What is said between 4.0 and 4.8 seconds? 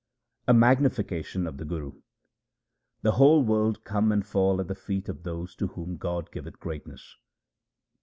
and fall at the